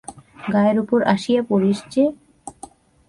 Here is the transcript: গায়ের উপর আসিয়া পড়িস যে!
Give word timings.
গায়ের 0.53 0.77
উপর 0.79 0.99
আসিয়া 1.13 1.41
পড়িস 1.49 1.79
যে! 1.93 2.03